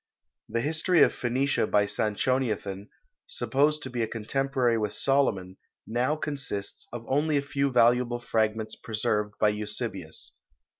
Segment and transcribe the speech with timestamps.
[0.49, 2.89] The history of Phoenicia by Sanchoniathon,
[3.27, 8.75] supposed to be a contemporary with Solomon, now consists of only a few valuable fragments
[8.75, 10.33] preserved by Eusebius.